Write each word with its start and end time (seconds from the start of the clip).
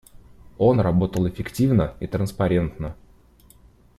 Он 0.57 0.79
работал 0.79 1.27
эффективно 1.29 1.93
и 1.99 2.07
транспарентно. 2.07 2.95